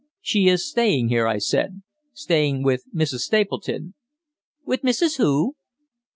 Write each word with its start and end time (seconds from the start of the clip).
"She 0.19 0.47
is 0.47 0.67
staying 0.67 1.09
here," 1.09 1.27
I 1.27 1.37
said, 1.37 1.83
"staying 2.11 2.63
with 2.63 2.85
Mrs. 2.91 3.19
Stapleton." 3.19 3.93
"With 4.65 4.81
Mrs. 4.81 5.17
who?" 5.17 5.57